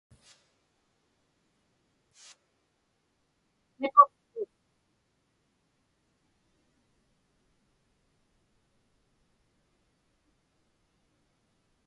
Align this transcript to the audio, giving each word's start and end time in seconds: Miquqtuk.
Miquqtuk. 3.79 4.51